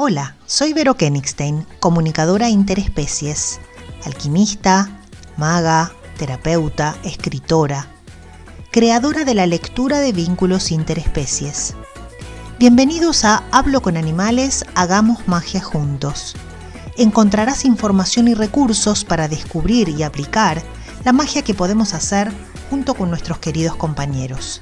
Hola, 0.00 0.36
soy 0.46 0.74
Vero 0.74 0.94
Kenigstein, 0.94 1.66
comunicadora 1.80 2.48
interespecies, 2.48 3.58
alquimista, 4.04 4.88
maga, 5.36 5.92
terapeuta, 6.16 6.96
escritora, 7.02 7.88
creadora 8.70 9.24
de 9.24 9.34
la 9.34 9.46
lectura 9.46 9.98
de 9.98 10.12
vínculos 10.12 10.70
interespecies. 10.70 11.74
Bienvenidos 12.60 13.24
a 13.24 13.42
Hablo 13.50 13.82
con 13.82 13.96
Animales, 13.96 14.64
Hagamos 14.76 15.26
Magia 15.26 15.60
Juntos. 15.60 16.36
Encontrarás 16.96 17.64
información 17.64 18.28
y 18.28 18.34
recursos 18.34 19.04
para 19.04 19.26
descubrir 19.26 19.88
y 19.88 20.04
aplicar 20.04 20.62
la 21.04 21.12
magia 21.12 21.42
que 21.42 21.54
podemos 21.54 21.92
hacer 21.92 22.32
junto 22.70 22.94
con 22.94 23.10
nuestros 23.10 23.40
queridos 23.40 23.74
compañeros. 23.74 24.60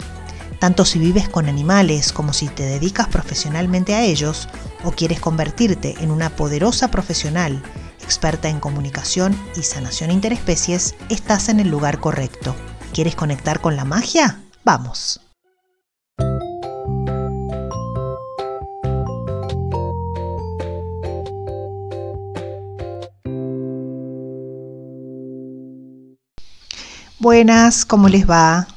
Tanto 0.58 0.84
si 0.84 0.98
vives 0.98 1.28
con 1.28 1.48
animales 1.48 2.12
como 2.12 2.32
si 2.32 2.48
te 2.48 2.64
dedicas 2.64 3.08
profesionalmente 3.08 3.94
a 3.94 4.02
ellos 4.02 4.48
o 4.84 4.92
quieres 4.92 5.20
convertirte 5.20 5.94
en 6.00 6.10
una 6.10 6.30
poderosa 6.30 6.88
profesional 6.90 7.62
experta 8.06 8.48
en 8.48 8.60
comunicación 8.60 9.36
y 9.56 9.62
sanación 9.62 10.12
interespecies, 10.12 10.94
estás 11.08 11.48
en 11.48 11.58
el 11.58 11.68
lugar 11.68 11.98
correcto. 11.98 12.54
¿Quieres 12.94 13.16
conectar 13.16 13.60
con 13.60 13.74
la 13.74 13.84
magia? 13.84 14.40
Vamos. 14.64 15.20
Buenas, 27.18 27.84
¿cómo 27.84 28.08
les 28.08 28.28
va? 28.28 28.68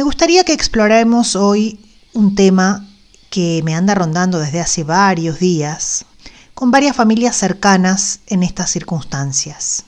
Me 0.00 0.04
gustaría 0.04 0.44
que 0.44 0.54
exploremos 0.54 1.36
hoy 1.36 1.78
un 2.14 2.34
tema 2.34 2.88
que 3.28 3.60
me 3.66 3.74
anda 3.74 3.94
rondando 3.94 4.38
desde 4.38 4.58
hace 4.58 4.82
varios 4.82 5.38
días 5.38 6.06
con 6.54 6.70
varias 6.70 6.96
familias 6.96 7.36
cercanas 7.36 8.20
en 8.26 8.42
estas 8.42 8.70
circunstancias. 8.70 9.84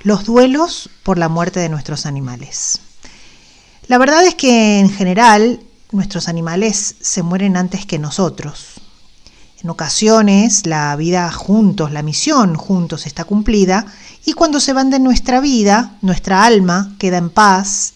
Los 0.00 0.24
duelos 0.24 0.88
por 1.02 1.18
la 1.18 1.28
muerte 1.28 1.60
de 1.60 1.68
nuestros 1.68 2.06
animales. 2.06 2.80
La 3.88 3.98
verdad 3.98 4.24
es 4.24 4.34
que 4.34 4.78
en 4.78 4.88
general 4.88 5.60
nuestros 5.92 6.28
animales 6.28 6.94
se 6.98 7.22
mueren 7.22 7.58
antes 7.58 7.84
que 7.84 7.98
nosotros. 7.98 8.80
En 9.62 9.68
ocasiones 9.68 10.64
la 10.64 10.96
vida 10.96 11.30
juntos, 11.30 11.92
la 11.92 12.02
misión 12.02 12.54
juntos 12.54 13.04
está 13.06 13.24
cumplida 13.24 13.84
y 14.24 14.32
cuando 14.32 14.60
se 14.60 14.72
van 14.72 14.88
de 14.88 14.98
nuestra 14.98 15.40
vida, 15.40 15.98
nuestra 16.00 16.46
alma 16.46 16.94
queda 16.98 17.18
en 17.18 17.28
paz 17.28 17.92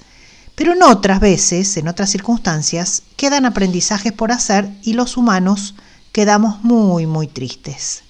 pero 0.61 0.75
en 0.75 0.83
otras 0.83 1.21
veces, 1.21 1.79
en 1.79 1.89
otras 1.89 2.11
circunstancias, 2.11 3.03
quedan 3.17 3.47
aprendizajes 3.47 4.13
por 4.13 4.31
hacer 4.31 4.69
y 4.83 4.93
los 4.93 5.17
humanos 5.17 5.75
quedamos 6.13 6.63
muy, 6.63 7.07
muy 7.07 7.29
tristes. 7.29 8.03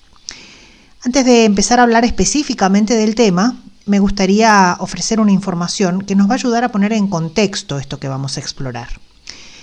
Antes 1.05 1.25
de 1.27 1.45
empezar 1.45 1.79
a 1.79 1.85
hablar 1.85 2.05
específicamente 2.05 2.97
del 2.97 3.15
tema, 3.15 3.57
me 3.87 4.01
gustaría 4.01 4.77
ofrecer 4.81 5.21
una 5.21 5.31
información 5.31 6.03
que 6.03 6.17
nos 6.17 6.29
va 6.29 6.33
a 6.33 6.39
ayudar 6.39 6.65
a 6.65 6.73
poner 6.73 6.93
en 6.93 7.07
contexto 7.07 7.79
esto 7.79 8.01
que 8.01 8.09
vamos 8.09 8.37
a 8.37 8.41
explorar. 8.41 8.89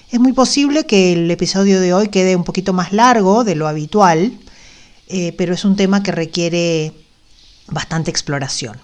Es 0.09 0.22
muy 0.22 0.31
posible 0.31 0.85
que 0.85 1.11
el 1.11 1.29
episodio 1.29 1.81
de 1.81 1.94
hoy 1.94 2.07
quede 2.07 2.38
un 2.38 2.45
poquito 2.45 2.72
más 2.72 2.94
largo 2.94 3.44
de 3.44 3.55
lo 3.55 3.67
habitual, 3.67 4.39
eh, 5.09 5.35
pero 5.38 5.53
es 5.53 5.66
un 5.66 5.75
tema 5.75 6.03
que 6.03 6.13
requiere 6.13 6.94
bastante 7.67 8.11
exploración. 8.11 8.79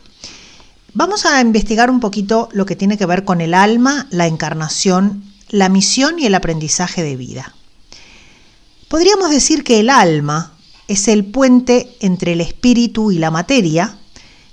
Vamos 0.96 1.26
a 1.26 1.42
investigar 1.42 1.90
un 1.90 2.00
poquito 2.00 2.50
lo 2.52 2.68
que 2.68 2.76
tiene 2.76 3.00
que 3.00 3.08
ver 3.08 3.26
con 3.26 3.42
el 3.42 3.56
alma, 3.56 4.06
la 4.12 4.28
encarnación, 4.28 5.24
la 5.50 5.68
misión 5.68 6.20
y 6.20 6.28
el 6.28 6.36
aprendizaje 6.36 7.02
de 7.02 7.16
vida. 7.16 7.56
Podríamos 8.90 9.32
decir 9.32 9.64
que 9.64 9.80
el 9.80 9.90
alma 9.90 10.54
es 10.88 11.08
el 11.08 11.26
puente 11.26 11.98
entre 12.00 12.34
el 12.34 12.42
espíritu 12.42 13.12
y 13.12 13.18
la 13.18 13.32
materia 13.32 13.98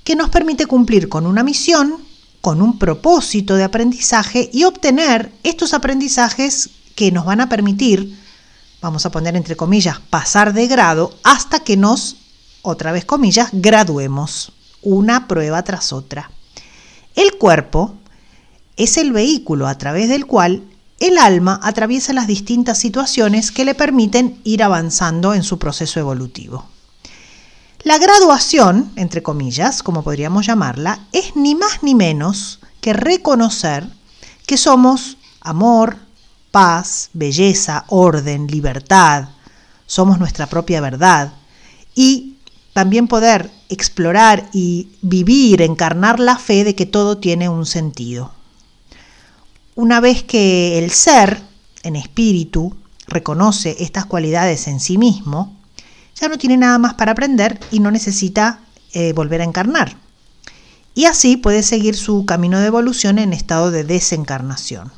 que 0.03 0.17
nos 0.17 0.31
permite 0.31 0.65
cumplir 0.65 1.11
con 1.11 1.27
una 1.27 1.43
misión, 1.43 1.97
con 2.41 2.63
un 2.63 2.79
propósito 2.79 3.57
de 3.57 3.65
aprendizaje 3.65 4.49
y 4.51 4.65
obtener 4.65 5.33
estos 5.43 5.75
aprendizajes 5.75 6.71
que 6.95 7.13
nos 7.13 7.27
van 7.27 7.43
a 7.43 7.51
permitir, 7.51 8.19
vamos 8.81 9.05
a 9.05 9.11
poner 9.11 9.37
entre 9.37 9.57
comillas, 9.57 10.01
pasar 10.09 10.55
de 10.55 10.67
grado 10.69 11.15
hasta 11.23 11.61
que 11.61 11.77
nos, 11.77 12.17
otra 12.63 12.93
vez 12.93 13.05
comillas, 13.05 13.51
graduemos 13.53 14.55
una 14.83 15.29
prueba 15.29 15.63
tras 15.63 15.93
otra. 15.93 16.31
El 17.15 17.37
cuerpo 17.39 17.95
es 18.77 18.97
el 18.97 19.13
vehículo 19.13 19.67
a 19.67 19.77
través 19.77 20.09
del 20.09 20.27
cual 20.27 20.63
el 21.01 21.19
alma 21.19 21.59
atraviesa 21.63 22.13
las 22.13 22.27
distintas 22.27 22.79
situaciones 22.79 23.51
que 23.51 23.65
le 23.65 23.75
permiten 23.75 24.41
ir 24.45 24.63
avanzando 24.63 25.35
en 25.35 25.43
su 25.43 25.59
proceso 25.59 25.99
evolutivo. 25.99 26.67
La 27.83 27.97
graduación, 27.99 28.93
entre 28.97 29.23
comillas, 29.23 29.83
como 29.83 30.03
podríamos 30.03 30.47
llamarla, 30.47 31.07
es 31.13 31.35
ni 31.35 31.55
más 31.55 31.83
ni 31.83 31.95
menos 31.95 32.61
que 32.83 32.93
reconocer 32.93 33.89
que 34.47 34.59
somos 34.59 35.17
amor, 35.41 35.97
paz, 36.51 37.09
belleza, 37.15 37.85
orden, 37.89 38.47
libertad, 38.49 39.31
somos 39.87 40.19
nuestra 40.19 40.47
propia 40.47 40.81
verdad 40.83 41.33
y 41.95 42.37
también 42.73 43.09
poder 43.09 43.51
explorar 43.69 44.49
y 44.53 44.89
vivir, 45.03 45.63
encarnar 45.63 46.21
la 46.21 46.37
fe 46.37 46.65
de 46.65 46.75
que 46.75 46.87
todo 46.87 47.19
tiene 47.19 47.49
un 47.49 47.67
sentido. 47.67 48.33
Una 49.75 50.01
vez 50.01 50.23
que 50.23 50.79
el 50.79 50.91
ser, 50.91 51.43
en 51.83 51.97
espíritu, 51.97 52.77
reconoce 53.07 53.77
estas 53.81 54.07
cualidades 54.07 54.69
en 54.69 54.81
sí 54.81 54.99
mismo, 54.99 55.57
ya 56.15 56.29
no 56.29 56.39
tiene 56.39 56.57
nada 56.57 56.79
más 56.79 56.95
para 56.95 57.13
aprender 57.13 57.59
y 57.71 57.81
no 57.81 57.91
necesita 57.91 58.61
eh, 58.93 59.13
volver 59.13 59.41
a 59.41 59.45
encarnar. 59.45 59.97
Y 60.95 61.07
así 61.07 61.37
puede 61.37 61.63
seguir 61.63 61.97
su 61.97 62.27
camino 62.27 62.61
de 62.61 62.67
evolución 62.67 63.19
en 63.19 63.33
estado 63.33 63.71
de 63.71 63.85
desencarnación. 63.85 64.93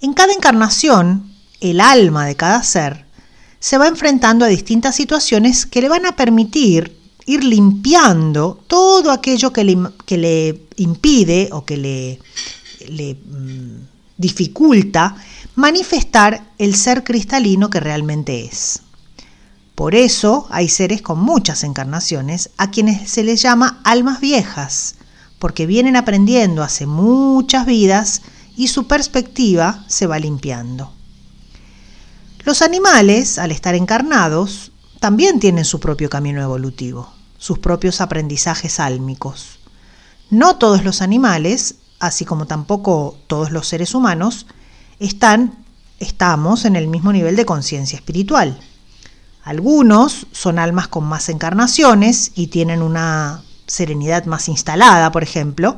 En 0.00 0.14
cada 0.14 0.32
encarnación, 0.32 1.30
el 1.60 1.80
alma 1.80 2.24
de 2.24 2.36
cada 2.36 2.62
ser 2.62 3.04
se 3.60 3.78
va 3.78 3.86
enfrentando 3.86 4.44
a 4.44 4.48
distintas 4.48 4.96
situaciones 4.96 5.66
que 5.66 5.82
le 5.82 5.88
van 5.88 6.06
a 6.06 6.16
permitir 6.16 6.98
ir 7.26 7.44
limpiando 7.44 8.58
todo 8.66 9.12
aquello 9.12 9.52
que 9.52 9.64
le, 9.64 9.78
que 10.06 10.16
le 10.16 10.66
impide 10.76 11.50
o 11.52 11.64
que 11.64 11.76
le, 11.76 12.18
le 12.88 13.14
mm, 13.14 13.86
dificulta 14.16 15.14
manifestar 15.54 16.52
el 16.58 16.74
ser 16.74 17.04
cristalino 17.04 17.68
que 17.68 17.80
realmente 17.80 18.46
es. 18.46 18.80
Por 19.74 19.94
eso 19.94 20.46
hay 20.50 20.68
seres 20.68 21.02
con 21.02 21.20
muchas 21.20 21.62
encarnaciones 21.62 22.50
a 22.56 22.70
quienes 22.70 23.10
se 23.10 23.22
les 23.22 23.42
llama 23.42 23.80
almas 23.84 24.20
viejas, 24.20 24.96
porque 25.38 25.66
vienen 25.66 25.96
aprendiendo 25.96 26.62
hace 26.62 26.86
muchas 26.86 27.66
vidas 27.66 28.22
y 28.56 28.68
su 28.68 28.86
perspectiva 28.86 29.84
se 29.86 30.06
va 30.06 30.18
limpiando. 30.18 30.92
Los 32.42 32.62
animales, 32.62 33.38
al 33.38 33.50
estar 33.50 33.74
encarnados, 33.74 34.72
también 34.98 35.40
tienen 35.40 35.66
su 35.66 35.78
propio 35.78 36.08
camino 36.08 36.40
evolutivo, 36.40 37.12
sus 37.36 37.58
propios 37.58 38.00
aprendizajes 38.00 38.80
álmicos. 38.80 39.58
No 40.30 40.56
todos 40.56 40.82
los 40.82 41.02
animales, 41.02 41.74
así 41.98 42.24
como 42.24 42.46
tampoco 42.46 43.18
todos 43.26 43.50
los 43.50 43.68
seres 43.68 43.94
humanos, 43.94 44.46
están, 45.00 45.64
estamos 45.98 46.64
en 46.64 46.76
el 46.76 46.88
mismo 46.88 47.12
nivel 47.12 47.36
de 47.36 47.44
conciencia 47.44 47.96
espiritual. 47.96 48.58
Algunos 49.44 50.26
son 50.32 50.58
almas 50.58 50.88
con 50.88 51.04
más 51.04 51.28
encarnaciones 51.28 52.32
y 52.34 52.46
tienen 52.46 52.80
una 52.80 53.42
serenidad 53.66 54.24
más 54.24 54.48
instalada, 54.48 55.12
por 55.12 55.22
ejemplo, 55.22 55.76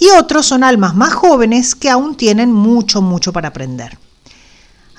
y 0.00 0.08
otros 0.10 0.44
son 0.44 0.64
almas 0.64 0.96
más 0.96 1.14
jóvenes 1.14 1.76
que 1.76 1.88
aún 1.88 2.16
tienen 2.16 2.50
mucho, 2.50 3.00
mucho 3.00 3.32
para 3.32 3.48
aprender 3.48 3.96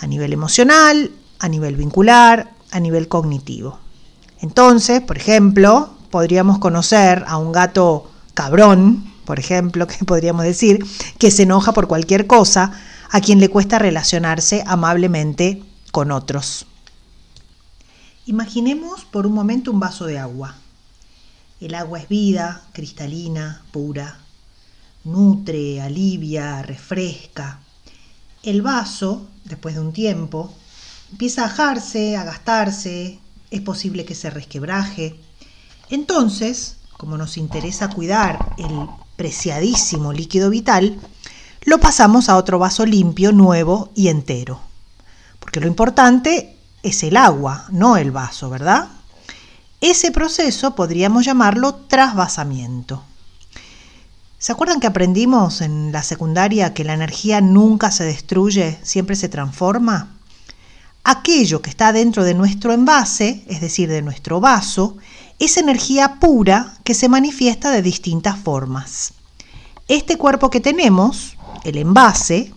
a 0.06 0.08
nivel 0.08 0.34
emocional, 0.34 1.10
a 1.40 1.50
nivel 1.50 1.76
vincular, 1.76 2.52
a 2.70 2.80
nivel 2.80 3.08
cognitivo. 3.08 3.79
Entonces, 4.40 5.02
por 5.02 5.18
ejemplo, 5.18 5.90
podríamos 6.12 6.59
conocer 6.59 7.24
a 7.28 7.38
un 7.38 7.52
gato 7.52 8.12
cabrón, 8.35 9.12
por 9.26 9.40
ejemplo, 9.40 9.88
que 9.88 10.06
podríamos 10.06 10.46
decir, 10.46 10.85
que 11.18 11.32
se 11.32 11.44
enoja 11.44 11.74
por 11.74 11.88
cualquier 11.88 12.28
cosa, 12.28 12.72
a 13.09 13.20
quien 13.20 13.40
le 13.40 13.50
cuesta 13.50 13.79
relacionarse 13.79 14.64
amablemente 14.68 15.64
con 15.91 16.12
otros. 16.12 16.68
Imaginemos 18.28 19.06
por 19.06 19.26
un 19.26 19.34
momento 19.34 19.72
un 19.72 19.79
vaso 19.79 20.06
de 20.06 20.20
agua. 20.20 20.53
El 21.59 21.74
agua 21.74 21.97
es 21.97 22.08
vida, 22.08 22.62
cristalina, 22.74 23.64
pura. 23.72 24.20
Nutre, 25.03 25.82
alivia, 25.82 26.62
refresca. 26.62 27.59
El 28.44 28.62
vaso 28.62 29.29
después 29.46 29.76
de 29.76 29.82
un 29.82 29.94
tiempo, 29.94 30.52
empieza 31.12 31.44
a 31.44 31.47
ajarse, 31.47 32.18
a 32.18 32.24
gastarse, 32.24 33.20
es 33.52 33.62
posible 33.62 34.06
que 34.06 34.16
se 34.16 34.30
resquebraje. 34.30 35.20
Entonces, 35.90 36.78
como 36.97 37.18
nos 37.18 37.38
interesa 37.38 37.90
cuidar 37.90 38.56
el 38.58 38.88
preciadísimo 39.16 40.12
líquido 40.12 40.50
vital, 40.50 41.00
lo 41.64 41.80
pasamos 41.80 42.30
a 42.30 42.38
otro 42.38 42.59
vaso 42.59 42.86
limpio, 42.86 43.32
nuevo 43.32 43.92
y 43.96 44.09
entero. 44.09 44.59
Porque 45.40 45.59
lo 45.59 45.68
importante 45.68 46.58
es 46.84 47.03
el 47.03 47.18
agua, 47.18 47.66
no 47.72 47.98
el 47.98 48.12
vaso, 48.12 48.50
¿verdad? 48.50 48.90
Ese 49.82 50.12
proceso 50.12 50.76
podríamos 50.76 51.26
llamarlo 51.26 51.76
trasvasamiento. 51.76 53.03
¿Se 54.46 54.52
acuerdan 54.52 54.80
que 54.80 54.86
aprendimos 54.86 55.62
en 55.62 55.92
la 55.92 56.03
secundaria 56.03 56.76
que 56.76 56.84
la 56.84 56.94
energía 56.94 57.42
nunca 57.42 57.90
se 57.90 58.03
destruye, 58.03 58.78
siempre 58.84 59.16
se 59.16 59.28
transforma? 59.28 60.20
Aquello 61.03 61.64
que 61.64 61.72
está 61.72 61.92
dentro 61.92 62.24
de 62.24 62.36
nuestro 62.36 62.72
envase, 62.72 63.44
es 63.47 63.59
decir, 63.59 63.90
de 63.90 64.03
nuestro 64.03 64.40
vaso, 64.40 64.97
es 65.40 65.58
energía 65.58 66.20
pura 66.20 66.78
que 66.84 66.94
se 66.94 67.09
manifiesta 67.09 67.72
de 67.72 67.82
distintas 67.82 68.38
formas. 68.38 69.14
Este 69.88 70.16
cuerpo 70.16 70.52
que 70.52 70.59
tenemos, 70.59 71.38
el 71.64 71.80
envase, 71.80 72.53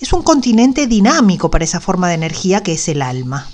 es 0.00 0.14
un 0.14 0.22
continente 0.22 0.86
dinámico 0.86 1.50
para 1.50 1.64
esa 1.64 1.80
forma 1.80 2.08
de 2.08 2.14
energía 2.14 2.62
que 2.62 2.72
es 2.72 2.88
el 2.88 3.02
alma. 3.02 3.46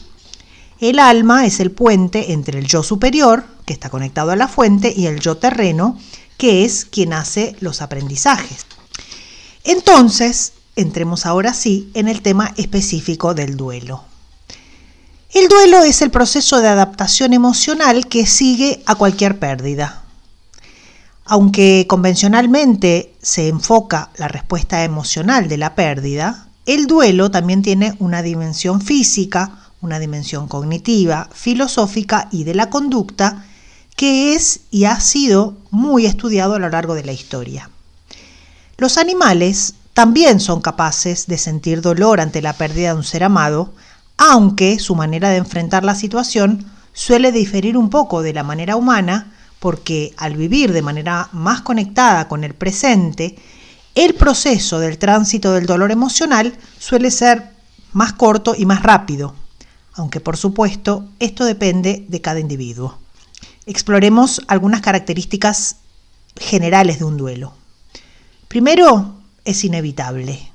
El 0.79 1.01
alma 1.01 1.47
es 1.47 1.59
el 1.59 1.73
puente 1.73 2.33
entre 2.33 2.61
el 2.61 2.67
yo 2.69 2.85
superior, 2.85 3.45
que 3.67 3.73
está 3.73 3.91
conectado 3.91 4.31
a 4.31 4.37
la 4.37 4.47
fuente, 4.47 4.95
y 4.97 5.07
el 5.07 5.19
yo 5.19 5.37
terreno, 5.37 5.99
que 6.43 6.65
es 6.65 6.85
quien 6.85 7.13
hace 7.13 7.55
los 7.61 7.83
aprendizajes. 7.83 8.67
Entonces, 9.63 10.55
entremos 10.75 11.25
ahora 11.25 11.55
sí 11.55 11.89
en 11.95 12.09
el 12.09 12.21
tema 12.21 12.53
específico 12.57 13.33
del 13.33 13.57
duelo. 13.57 14.03
El 15.33 15.47
duelo 15.47 15.85
es 15.85 16.03
el 16.03 16.11
proceso 16.11 16.61
de 16.61 16.67
adaptación 16.67 17.33
emocional 17.33 18.09
que 18.09 18.27
sigue 18.27 18.83
a 18.87 18.97
cualquier 18.97 19.39
pérdida. 19.39 20.03
Aunque 21.27 21.87
convencionalmente 21.89 23.15
se 23.23 23.47
enfoca 23.47 24.11
la 24.17 24.27
respuesta 24.27 24.83
emocional 24.83 25.47
de 25.47 25.59
la 25.59 25.77
pérdida, 25.77 26.49
el 26.67 26.89
duelo 26.89 27.31
también 27.31 27.63
tiene 27.63 27.95
una 28.01 28.21
dimensión 28.21 28.81
física, 28.81 29.71
una 29.81 30.01
dimensión 30.01 30.49
cognitiva, 30.49 31.29
filosófica 31.33 32.27
y 32.33 32.43
de 32.43 32.57
la 32.57 32.69
conducta 32.69 33.45
que 33.97 34.35
es 34.35 34.61
y 34.71 34.85
ha 34.85 35.01
sido 35.01 35.57
muy 35.71 36.07
estudiado 36.07 36.55
a 36.55 36.59
lo 36.59 36.69
largo 36.69 36.95
de 36.95 37.05
la 37.05 37.13
historia. 37.13 37.71
Los 38.77 38.99
animales 38.99 39.75
también 39.95 40.41
son 40.41 40.61
capaces 40.61 41.27
de 41.27 41.39
sentir 41.39 41.83
dolor 41.83 42.21
ante 42.21 42.43
la 42.43 42.55
pérdida 42.55 42.89
de 42.89 42.97
un 42.99 43.05
ser 43.05 43.25
amado, 43.25 43.73
aunque 44.17 44.79
su 44.79 44.95
manera 44.95 45.31
de 45.31 45.37
enfrentar 45.37 45.85
la 45.85 45.95
situación 45.95 46.65
suele 46.93 47.33
diferir 47.33 47.77
un 47.77 47.91
poco 47.91 48.23
de 48.23 48.33
la 48.33 48.43
manera 48.43 48.77
humana, 48.77 49.33
porque 49.61 50.15
al 50.17 50.37
vivir 50.37 50.73
de 50.73 50.83
manera 50.83 51.29
más 51.33 51.61
conectada 51.61 52.27
con 52.27 52.43
el 52.43 52.55
presente, 52.55 53.37
el 53.95 54.15
proceso 54.15 54.81
del 54.81 54.99
tránsito 54.99 55.53
del 55.53 55.67
dolor 55.67 55.93
emocional 55.93 56.57
suele 56.79 57.11
ser 57.11 57.51
más 57.93 58.15
corto 58.15 58.55
y 58.57 58.65
más 58.65 58.83
rápido, 58.83 59.35
aunque 59.95 60.21
por 60.21 60.37
supuesto 60.37 61.07
esto 61.19 61.45
depende 61.45 62.07
de 62.09 62.21
cada 62.21 62.41
individuo. 62.41 63.02
Exploremos 63.67 64.43
algunas 64.49 64.81
características 64.81 65.77
generales 66.37 66.99
de 66.99 67.05
un 67.05 67.17
duelo. 67.17 67.55
Primero, 68.49 69.15
es 69.45 69.65
inevitable. 69.65 70.51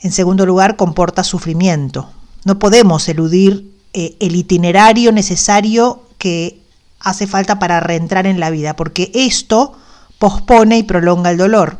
En 0.00 0.12
segundo 0.12 0.46
lugar, 0.46 0.76
comporta 0.76 1.24
sufrimiento. 1.24 2.10
No 2.44 2.58
podemos 2.58 3.08
eludir 3.08 3.72
eh, 3.94 4.16
el 4.20 4.36
itinerario 4.36 5.12
necesario 5.12 6.02
que 6.18 6.60
hace 7.00 7.26
falta 7.26 7.58
para 7.58 7.80
reentrar 7.80 8.26
en 8.26 8.40
la 8.40 8.50
vida, 8.50 8.76
porque 8.76 9.10
esto 9.14 9.74
pospone 10.18 10.78
y 10.78 10.82
prolonga 10.82 11.30
el 11.30 11.38
dolor. 11.38 11.78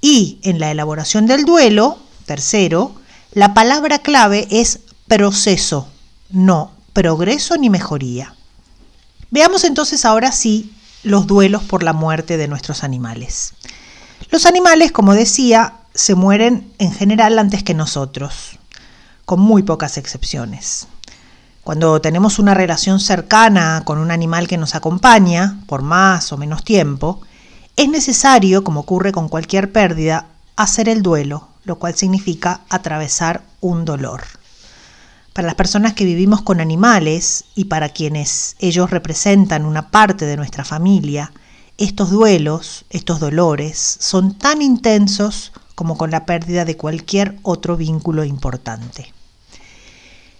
Y 0.00 0.38
en 0.42 0.58
la 0.58 0.70
elaboración 0.70 1.26
del 1.26 1.44
duelo, 1.44 1.98
tercero, 2.26 2.94
la 3.32 3.54
palabra 3.54 3.98
clave 3.98 4.48
es 4.50 4.80
proceso, 5.06 5.88
no 6.30 6.72
progreso 6.92 7.56
ni 7.56 7.70
mejoría. 7.70 8.34
Veamos 9.30 9.64
entonces 9.64 10.04
ahora 10.04 10.32
sí 10.32 10.72
los 11.02 11.26
duelos 11.26 11.62
por 11.62 11.82
la 11.82 11.92
muerte 11.92 12.36
de 12.36 12.48
nuestros 12.48 12.82
animales. 12.82 13.54
Los 14.30 14.44
animales, 14.44 14.92
como 14.92 15.14
decía, 15.14 15.74
se 15.94 16.14
mueren 16.14 16.72
en 16.78 16.92
general 16.92 17.38
antes 17.38 17.62
que 17.62 17.74
nosotros 17.74 18.58
con 19.24 19.38
muy 19.38 19.62
pocas 19.62 19.96
excepciones. 19.96 20.88
Cuando 21.62 22.00
tenemos 22.00 22.40
una 22.40 22.54
relación 22.54 22.98
cercana 22.98 23.82
con 23.84 23.98
un 23.98 24.10
animal 24.10 24.48
que 24.48 24.58
nos 24.58 24.74
acompaña, 24.74 25.60
por 25.66 25.82
más 25.82 26.32
o 26.32 26.36
menos 26.36 26.64
tiempo, 26.64 27.20
es 27.76 27.88
necesario, 27.88 28.64
como 28.64 28.80
ocurre 28.80 29.12
con 29.12 29.28
cualquier 29.28 29.70
pérdida, 29.70 30.26
hacer 30.56 30.88
el 30.88 31.02
duelo, 31.02 31.46
lo 31.64 31.78
cual 31.78 31.94
significa 31.94 32.62
atravesar 32.68 33.42
un 33.60 33.84
dolor. 33.84 34.22
Para 35.32 35.46
las 35.46 35.54
personas 35.54 35.94
que 35.94 36.04
vivimos 36.04 36.42
con 36.42 36.60
animales 36.60 37.44
y 37.54 37.66
para 37.66 37.88
quienes 37.90 38.56
ellos 38.58 38.90
representan 38.90 39.64
una 39.64 39.90
parte 39.90 40.26
de 40.26 40.36
nuestra 40.36 40.64
familia, 40.64 41.32
estos 41.78 42.10
duelos, 42.10 42.84
estos 42.90 43.20
dolores, 43.20 43.96
son 44.00 44.34
tan 44.34 44.60
intensos 44.60 45.52
como 45.74 45.96
con 45.96 46.10
la 46.10 46.26
pérdida 46.26 46.64
de 46.64 46.76
cualquier 46.76 47.38
otro 47.42 47.76
vínculo 47.76 48.24
importante. 48.24 49.14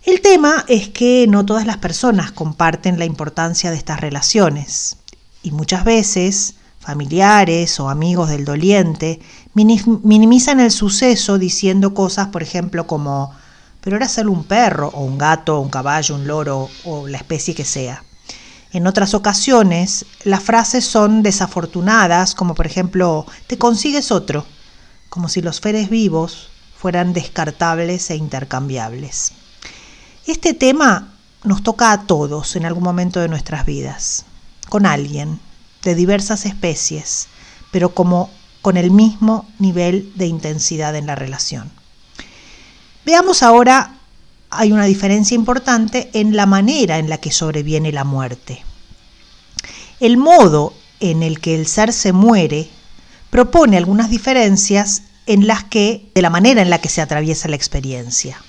El 0.05 0.21
tema 0.23 0.65
es 0.67 0.89
que 0.89 1.27
no 1.29 1.47
todas 1.47 1.67
las 1.67 1.77
personas 1.77 2.33
comparten 2.33 2.99
la 2.99 3.05
importancia 3.05 3.71
de 3.71 3.77
estas 3.77 4.01
relaciones 4.01 4.97
y 5.43 5.53
muchas 5.53 5.85
veces 5.85 6.55
familiares 6.79 7.79
o 7.79 7.91
amigos 7.91 8.31
del 8.31 8.45
doliente 8.45 9.21
minimizan 9.55 10.59
el 10.61 10.71
suceso 10.71 11.39
diciendo 11.39 11.95
cosas, 11.95 12.29
por 12.29 12.43
ejemplo, 12.43 12.87
como, 12.87 13.33
pero 13.81 13.97
era 13.97 14.09
solo 14.09 14.32
un 14.32 14.44
perro 14.44 14.88
o 14.88 15.05
un 15.05 15.19
gato, 15.19 15.61
un 15.61 15.71
caballo, 15.71 16.15
un 16.15 16.27
loro 16.27 16.69
o 16.85 17.06
la 17.06 17.19
especie 17.19 17.55
que 17.55 17.65
sea. 17.65 18.05
En 18.73 18.87
otras 18.87 19.15
ocasiones, 19.15 20.06
las 20.25 20.43
frases 20.43 20.85
son 20.85 21.23
desafortunadas, 21.23 22.35
como 22.35 22.55
por 22.55 22.67
ejemplo, 22.67 23.27
te 23.47 23.59
consigues 23.59 24.12
otro, 24.12 24.47
como 25.09 25.29
si 25.29 25.43
los 25.43 25.56
seres 25.56 25.91
vivos 25.91 26.50
fueran 26.77 27.12
descartables 27.12 28.11
e 28.11 28.17
intercambiables. 28.17 29.32
Este 30.27 30.55
tema 30.55 31.12
nos 31.43 31.62
toca 31.62 31.91
a 31.91 32.06
todos 32.06 32.55
en 32.55 32.65
algún 32.65 32.85
momento 32.85 33.21
de 33.21 33.29
nuestras 33.29 33.67
vidas, 33.67 34.25
con 34.69 34.87
alguien 34.87 35.41
de 35.82 35.94
diversas 35.94 36.47
especies, 36.47 37.29
pero 37.73 37.94
como 37.94 38.31
con 38.62 38.77
el 38.77 38.91
mismo 38.91 39.49
nivel 39.59 40.12
de 40.15 40.27
intensidad 40.27 40.94
en 40.94 41.06
la 41.06 41.17
relación. 41.17 41.80
Veamos 43.11 43.43
ahora, 43.43 43.97
hay 44.51 44.71
una 44.71 44.85
diferencia 44.85 45.35
importante 45.35 46.11
en 46.12 46.37
la 46.37 46.47
manera 46.47 46.99
en 46.99 47.09
la 47.09 47.19
que 47.19 47.33
sobreviene 47.33 47.91
la 47.91 48.05
muerte. 48.05 48.63
El 49.99 50.17
modo 50.17 50.75
en 51.01 51.25
el 51.25 51.41
que 51.41 51.56
el 51.56 51.67
ser 51.67 51.93
se 51.93 52.13
muere 52.13 52.70
propone 53.29 53.77
algunas 53.77 54.11
diferencias 54.11 55.03
en 55.27 55.49
las 55.49 55.65
que, 55.65 56.08
de 56.15 56.23
la 56.23 56.31
manera 56.31 56.63
en 56.63 56.70
la 56.70 56.81
que 56.81 56.89
se 56.89 57.01
atraviesa 57.01 57.49
la 57.49 57.56
experiencia. 57.56 58.41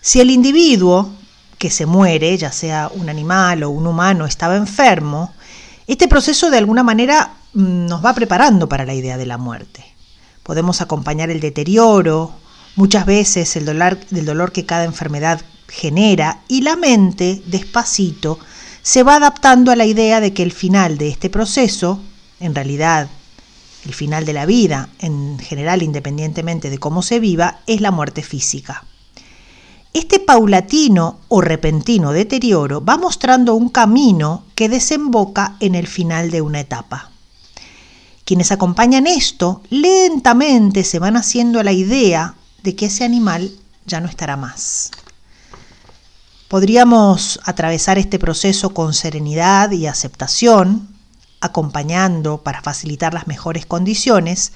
Si 0.00 0.20
el 0.20 0.30
individuo 0.32 1.12
que 1.56 1.70
se 1.70 1.86
muere, 1.86 2.36
ya 2.36 2.50
sea 2.50 2.90
un 2.92 3.08
animal 3.08 3.62
o 3.62 3.70
un 3.70 3.86
humano, 3.86 4.26
estaba 4.26 4.56
enfermo, 4.56 5.32
este 5.86 6.08
proceso 6.08 6.50
de 6.50 6.58
alguna 6.58 6.82
manera 6.82 7.34
mm, 7.52 7.86
nos 7.86 8.04
va 8.04 8.14
preparando 8.14 8.68
para 8.68 8.84
la 8.84 8.94
idea 8.94 9.16
de 9.16 9.26
la 9.26 9.38
muerte. 9.38 9.84
Podemos 10.42 10.80
acompañar 10.80 11.30
el 11.30 11.38
deterioro, 11.38 12.34
muchas 12.76 13.06
veces 13.06 13.56
el 13.56 13.64
dolor, 13.64 13.98
dolor 14.10 14.52
que 14.52 14.64
cada 14.64 14.84
enfermedad 14.84 15.40
genera 15.68 16.42
y 16.46 16.60
la 16.60 16.76
mente, 16.76 17.42
despacito, 17.46 18.38
se 18.82 19.02
va 19.02 19.16
adaptando 19.16 19.72
a 19.72 19.76
la 19.76 19.84
idea 19.84 20.20
de 20.20 20.32
que 20.32 20.44
el 20.44 20.52
final 20.52 20.96
de 20.96 21.08
este 21.08 21.28
proceso, 21.28 22.00
en 22.38 22.54
realidad 22.54 23.08
el 23.84 23.94
final 23.94 24.24
de 24.24 24.32
la 24.32 24.46
vida, 24.46 24.88
en 24.98 25.38
general 25.38 25.82
independientemente 25.82 26.70
de 26.70 26.78
cómo 26.78 27.02
se 27.02 27.18
viva, 27.18 27.60
es 27.66 27.80
la 27.80 27.90
muerte 27.90 28.22
física. 28.22 28.84
Este 29.92 30.18
paulatino 30.18 31.20
o 31.28 31.40
repentino 31.40 32.12
deterioro 32.12 32.84
va 32.84 32.98
mostrando 32.98 33.54
un 33.54 33.70
camino 33.70 34.44
que 34.54 34.68
desemboca 34.68 35.56
en 35.60 35.74
el 35.74 35.86
final 35.86 36.30
de 36.30 36.42
una 36.42 36.60
etapa. 36.60 37.10
Quienes 38.24 38.52
acompañan 38.52 39.06
esto 39.06 39.62
lentamente 39.70 40.84
se 40.84 40.98
van 40.98 41.16
haciendo 41.16 41.62
la 41.62 41.72
idea 41.72 42.34
de 42.66 42.74
que 42.74 42.86
ese 42.86 43.04
animal 43.04 43.52
ya 43.86 44.00
no 44.00 44.08
estará 44.08 44.36
más. 44.36 44.90
Podríamos 46.48 47.38
atravesar 47.44 47.96
este 47.96 48.18
proceso 48.18 48.70
con 48.70 48.92
serenidad 48.92 49.70
y 49.70 49.86
aceptación, 49.86 50.88
acompañando 51.40 52.38
para 52.38 52.62
facilitar 52.62 53.14
las 53.14 53.28
mejores 53.28 53.66
condiciones, 53.66 54.52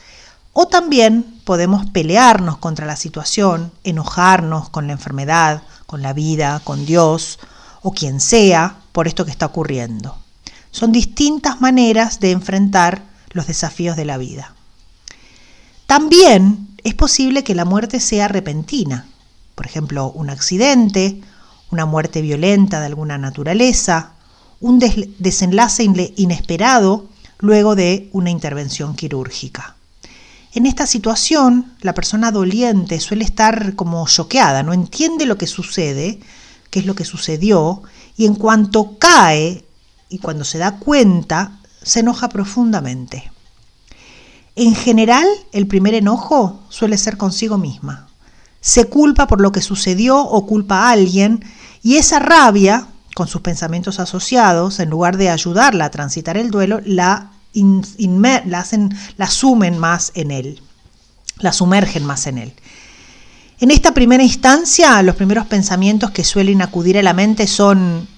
o 0.52 0.66
también 0.66 1.40
podemos 1.44 1.88
pelearnos 1.90 2.58
contra 2.58 2.84
la 2.84 2.96
situación, 2.96 3.70
enojarnos 3.84 4.70
con 4.70 4.88
la 4.88 4.94
enfermedad, 4.94 5.62
con 5.86 6.02
la 6.02 6.12
vida, 6.12 6.60
con 6.64 6.84
Dios 6.86 7.38
o 7.82 7.92
quien 7.92 8.18
sea 8.18 8.80
por 8.90 9.06
esto 9.06 9.24
que 9.24 9.30
está 9.30 9.46
ocurriendo. 9.46 10.18
Son 10.72 10.90
distintas 10.90 11.60
maneras 11.60 12.18
de 12.18 12.32
enfrentar 12.32 13.04
los 13.30 13.46
desafíos 13.46 13.96
de 13.96 14.04
la 14.04 14.18
vida. 14.18 14.52
También 15.90 16.68
es 16.84 16.94
posible 16.94 17.42
que 17.42 17.56
la 17.56 17.64
muerte 17.64 17.98
sea 17.98 18.28
repentina, 18.28 19.08
por 19.56 19.66
ejemplo, 19.66 20.12
un 20.12 20.30
accidente 20.30 21.20
una 21.72 21.84
muerte 21.84 22.22
violenta 22.22 22.78
de 22.78 22.86
alguna 22.86 23.18
naturaleza, 23.18 24.12
un 24.60 24.78
desenlace 24.78 25.82
inesperado 26.14 27.08
luego 27.40 27.74
de 27.74 28.08
una 28.12 28.30
intervención 28.30 28.94
quirúrgica. 28.94 29.74
En 30.52 30.66
esta 30.66 30.86
situación, 30.86 31.72
la 31.80 31.92
persona 31.92 32.30
doliente 32.30 33.00
suele 33.00 33.24
estar 33.24 33.74
como 33.74 34.06
choqueada, 34.06 34.62
no 34.62 34.72
entiende 34.72 35.26
lo 35.26 35.36
que 35.36 35.48
sucede, 35.48 36.20
qué 36.70 36.78
es 36.78 36.86
lo 36.86 36.94
que 36.94 37.04
sucedió, 37.04 37.82
y 38.16 38.26
en 38.26 38.36
cuanto 38.36 38.96
cae 38.96 39.64
y 40.08 40.18
cuando 40.18 40.44
se 40.44 40.58
da 40.58 40.76
cuenta, 40.76 41.58
se 41.82 41.98
enoja 41.98 42.28
profundamente. 42.28 43.32
En 44.56 44.74
general, 44.74 45.26
el 45.52 45.66
primer 45.66 45.94
enojo 45.94 46.60
suele 46.68 46.98
ser 46.98 47.16
consigo 47.16 47.56
misma. 47.56 48.08
Se 48.60 48.86
culpa 48.86 49.26
por 49.26 49.40
lo 49.40 49.52
que 49.52 49.62
sucedió 49.62 50.18
o 50.18 50.46
culpa 50.46 50.80
a 50.80 50.90
alguien 50.90 51.44
y 51.82 51.96
esa 51.96 52.18
rabia, 52.18 52.88
con 53.14 53.26
sus 53.26 53.40
pensamientos 53.40 54.00
asociados, 54.00 54.80
en 54.80 54.90
lugar 54.90 55.16
de 55.16 55.30
ayudarla 55.30 55.86
a 55.86 55.90
transitar 55.90 56.36
el 56.36 56.50
duelo, 56.50 56.80
la 56.84 57.30
hacen, 58.54 58.96
la 59.16 59.26
sumen 59.28 59.78
más 59.78 60.12
en 60.14 60.30
él, 60.30 60.62
la 61.38 61.52
sumergen 61.52 62.04
más 62.04 62.26
en 62.26 62.38
él. 62.38 62.52
En 63.60 63.70
esta 63.70 63.92
primera 63.92 64.22
instancia, 64.22 65.02
los 65.02 65.16
primeros 65.16 65.46
pensamientos 65.46 66.10
que 66.10 66.24
suelen 66.24 66.62
acudir 66.62 66.98
a 66.98 67.02
la 67.02 67.12
mente 67.12 67.46
son, 67.46 68.08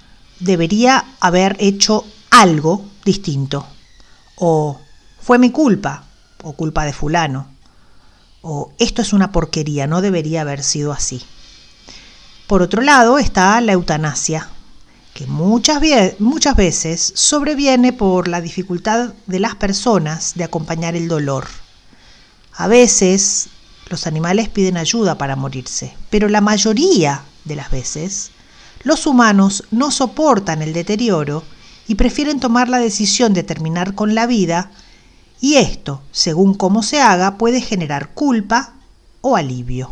debería 0.40 1.04
haber 1.20 1.56
hecho 1.60 2.04
algo 2.30 2.84
distinto, 3.04 3.66
o 4.36 4.78
fue 5.20 5.38
mi 5.38 5.50
culpa, 5.50 6.04
o 6.42 6.52
culpa 6.52 6.84
de 6.84 6.92
fulano, 6.92 7.46
o 8.42 8.72
esto 8.78 9.02
es 9.02 9.12
una 9.12 9.32
porquería, 9.32 9.86
no 9.86 10.00
debería 10.00 10.42
haber 10.42 10.62
sido 10.62 10.92
así. 10.92 11.22
Por 12.46 12.62
otro 12.62 12.82
lado 12.82 13.18
está 13.18 13.60
la 13.60 13.72
eutanasia, 13.72 14.48
que 15.14 15.26
muchas, 15.26 15.80
muchas 16.18 16.56
veces 16.56 17.12
sobreviene 17.14 17.92
por 17.92 18.28
la 18.28 18.40
dificultad 18.40 19.14
de 19.26 19.40
las 19.40 19.54
personas 19.54 20.32
de 20.34 20.44
acompañar 20.44 20.96
el 20.96 21.08
dolor. 21.08 21.46
A 22.54 22.66
veces 22.66 23.48
los 23.88 24.06
animales 24.06 24.48
piden 24.48 24.76
ayuda 24.76 25.18
para 25.18 25.36
morirse, 25.36 25.94
pero 26.10 26.28
la 26.28 26.40
mayoría 26.40 27.22
de 27.44 27.56
las 27.56 27.70
veces 27.70 28.30
los 28.84 29.06
humanos 29.06 29.64
no 29.70 29.90
soportan 29.90 30.62
el 30.62 30.72
deterioro 30.72 31.44
y 31.86 31.94
prefieren 31.94 32.40
tomar 32.40 32.68
la 32.68 32.78
decisión 32.78 33.32
de 33.32 33.42
terminar 33.42 33.94
con 33.94 34.14
la 34.14 34.26
vida 34.26 34.70
y 35.42 35.56
esto, 35.56 36.00
según 36.12 36.54
cómo 36.54 36.84
se 36.84 37.00
haga, 37.00 37.36
puede 37.36 37.60
generar 37.60 38.10
culpa 38.14 38.74
o 39.22 39.34
alivio. 39.34 39.90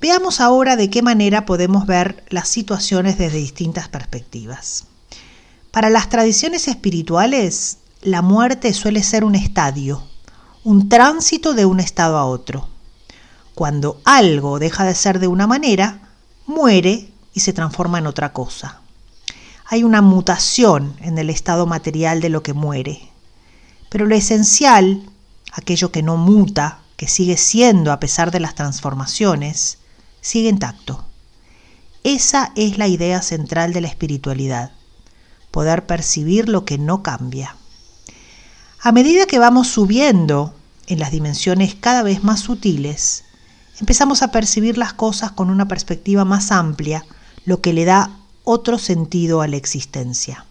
Veamos 0.00 0.40
ahora 0.40 0.76
de 0.76 0.88
qué 0.88 1.02
manera 1.02 1.44
podemos 1.44 1.86
ver 1.86 2.24
las 2.28 2.48
situaciones 2.48 3.18
desde 3.18 3.38
distintas 3.38 3.88
perspectivas. 3.88 4.84
Para 5.72 5.90
las 5.90 6.08
tradiciones 6.08 6.68
espirituales, 6.68 7.78
la 8.00 8.22
muerte 8.22 8.72
suele 8.74 9.02
ser 9.02 9.24
un 9.24 9.34
estadio, 9.34 10.04
un 10.62 10.88
tránsito 10.88 11.52
de 11.52 11.64
un 11.64 11.80
estado 11.80 12.16
a 12.16 12.26
otro. 12.26 12.68
Cuando 13.56 14.00
algo 14.04 14.60
deja 14.60 14.84
de 14.84 14.94
ser 14.94 15.18
de 15.18 15.26
una 15.26 15.48
manera, 15.48 16.10
muere 16.46 17.10
y 17.34 17.40
se 17.40 17.52
transforma 17.52 17.98
en 17.98 18.06
otra 18.06 18.32
cosa. 18.32 18.82
Hay 19.66 19.82
una 19.82 20.00
mutación 20.00 20.94
en 21.00 21.18
el 21.18 21.28
estado 21.28 21.66
material 21.66 22.20
de 22.20 22.28
lo 22.28 22.44
que 22.44 22.52
muere. 22.52 23.09
Pero 23.90 24.06
lo 24.06 24.14
esencial, 24.14 25.02
aquello 25.52 25.92
que 25.92 26.02
no 26.02 26.16
muta, 26.16 26.80
que 26.96 27.08
sigue 27.08 27.36
siendo 27.36 27.92
a 27.92 28.00
pesar 28.00 28.30
de 28.30 28.40
las 28.40 28.54
transformaciones, 28.54 29.78
sigue 30.20 30.48
intacto. 30.48 31.04
Esa 32.04 32.52
es 32.56 32.78
la 32.78 32.88
idea 32.88 33.20
central 33.20 33.74
de 33.74 33.82
la 33.82 33.88
espiritualidad, 33.88 34.70
poder 35.50 35.86
percibir 35.86 36.48
lo 36.48 36.64
que 36.64 36.78
no 36.78 37.02
cambia. 37.02 37.56
A 38.80 38.92
medida 38.92 39.26
que 39.26 39.38
vamos 39.38 39.68
subiendo 39.68 40.54
en 40.86 40.98
las 40.98 41.10
dimensiones 41.10 41.74
cada 41.74 42.02
vez 42.02 42.24
más 42.24 42.40
sutiles, 42.40 43.24
empezamos 43.80 44.22
a 44.22 44.30
percibir 44.30 44.78
las 44.78 44.92
cosas 44.94 45.32
con 45.32 45.50
una 45.50 45.68
perspectiva 45.68 46.24
más 46.24 46.52
amplia, 46.52 47.04
lo 47.44 47.60
que 47.60 47.72
le 47.72 47.84
da 47.84 48.10
otro 48.44 48.78
sentido 48.78 49.42
a 49.42 49.48
la 49.48 49.56
existencia. 49.56 50.46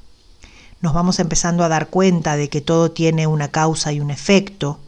Nos 0.82 0.94
vamos 0.94 1.20
empezando 1.20 1.64
a 1.64 1.70
dar 1.70 1.90
cuenta 1.90 2.38
de 2.38 2.50
que 2.50 2.62
todo 2.62 2.92
tiene 2.92 3.28
una 3.28 3.50
causa 3.50 3.92
y 3.92 4.00
un 4.00 4.12
efecto, 4.12 4.80